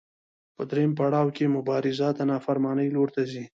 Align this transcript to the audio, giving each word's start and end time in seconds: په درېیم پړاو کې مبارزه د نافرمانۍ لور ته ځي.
په 0.55 0.61
درېیم 0.69 0.91
پړاو 0.99 1.27
کې 1.35 1.53
مبارزه 1.57 2.07
د 2.13 2.19
نافرمانۍ 2.31 2.87
لور 2.95 3.09
ته 3.15 3.21
ځي. 3.31 3.43